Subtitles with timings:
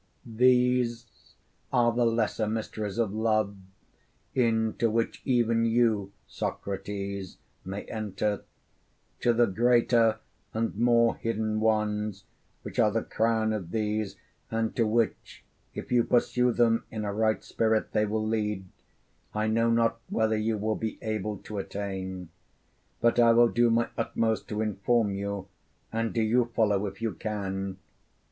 [0.25, 1.35] 'These
[1.71, 3.55] are the lesser mysteries of love,
[4.33, 8.41] into which even you, Socrates, may enter;
[9.19, 10.17] to the greater
[10.55, 12.23] and more hidden ones
[12.63, 14.15] which are the crown of these,
[14.49, 15.45] and to which,
[15.75, 18.65] if you pursue them in a right spirit, they will lead,
[19.35, 22.29] I know not whether you will be able to attain.
[23.01, 25.47] But I will do my utmost to inform you,
[25.93, 27.77] and do you follow if you can.